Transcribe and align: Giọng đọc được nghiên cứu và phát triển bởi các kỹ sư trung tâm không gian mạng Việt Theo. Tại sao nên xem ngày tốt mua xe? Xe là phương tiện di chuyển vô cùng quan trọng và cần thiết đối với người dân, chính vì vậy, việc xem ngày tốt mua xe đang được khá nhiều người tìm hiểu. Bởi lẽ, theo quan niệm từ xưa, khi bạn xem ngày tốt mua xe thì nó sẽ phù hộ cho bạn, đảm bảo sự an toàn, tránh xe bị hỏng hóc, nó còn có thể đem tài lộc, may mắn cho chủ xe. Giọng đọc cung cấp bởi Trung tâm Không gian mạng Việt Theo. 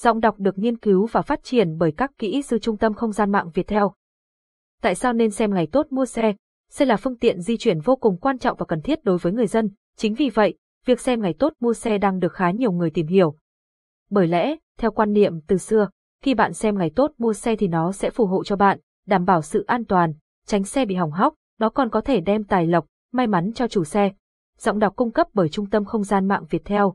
Giọng 0.00 0.20
đọc 0.20 0.34
được 0.38 0.58
nghiên 0.58 0.78
cứu 0.78 1.06
và 1.06 1.22
phát 1.22 1.40
triển 1.42 1.78
bởi 1.78 1.92
các 1.92 2.10
kỹ 2.18 2.42
sư 2.42 2.58
trung 2.58 2.76
tâm 2.76 2.94
không 2.94 3.12
gian 3.12 3.32
mạng 3.32 3.50
Việt 3.54 3.66
Theo. 3.66 3.92
Tại 4.82 4.94
sao 4.94 5.12
nên 5.12 5.30
xem 5.30 5.54
ngày 5.54 5.68
tốt 5.72 5.86
mua 5.90 6.06
xe? 6.06 6.34
Xe 6.70 6.84
là 6.84 6.96
phương 6.96 7.18
tiện 7.18 7.40
di 7.40 7.56
chuyển 7.56 7.80
vô 7.80 7.96
cùng 7.96 8.16
quan 8.16 8.38
trọng 8.38 8.56
và 8.56 8.66
cần 8.66 8.80
thiết 8.80 9.04
đối 9.04 9.18
với 9.18 9.32
người 9.32 9.46
dân, 9.46 9.70
chính 9.96 10.14
vì 10.14 10.30
vậy, 10.30 10.54
việc 10.84 11.00
xem 11.00 11.22
ngày 11.22 11.34
tốt 11.38 11.52
mua 11.60 11.74
xe 11.74 11.98
đang 11.98 12.18
được 12.18 12.32
khá 12.32 12.50
nhiều 12.50 12.72
người 12.72 12.90
tìm 12.90 13.06
hiểu. 13.06 13.36
Bởi 14.10 14.26
lẽ, 14.26 14.56
theo 14.78 14.90
quan 14.90 15.12
niệm 15.12 15.40
từ 15.46 15.56
xưa, 15.56 15.88
khi 16.22 16.34
bạn 16.34 16.52
xem 16.52 16.78
ngày 16.78 16.90
tốt 16.96 17.12
mua 17.18 17.32
xe 17.32 17.56
thì 17.56 17.68
nó 17.68 17.92
sẽ 17.92 18.10
phù 18.10 18.26
hộ 18.26 18.44
cho 18.44 18.56
bạn, 18.56 18.78
đảm 19.06 19.24
bảo 19.24 19.42
sự 19.42 19.64
an 19.64 19.84
toàn, 19.84 20.12
tránh 20.46 20.64
xe 20.64 20.84
bị 20.84 20.94
hỏng 20.94 21.12
hóc, 21.12 21.34
nó 21.58 21.68
còn 21.68 21.90
có 21.90 22.00
thể 22.00 22.20
đem 22.20 22.44
tài 22.44 22.66
lộc, 22.66 22.86
may 23.12 23.26
mắn 23.26 23.52
cho 23.54 23.68
chủ 23.68 23.84
xe. 23.84 24.12
Giọng 24.58 24.78
đọc 24.78 24.96
cung 24.96 25.12
cấp 25.12 25.26
bởi 25.34 25.48
Trung 25.48 25.70
tâm 25.70 25.84
Không 25.84 26.04
gian 26.04 26.28
mạng 26.28 26.44
Việt 26.50 26.64
Theo. 26.64 26.94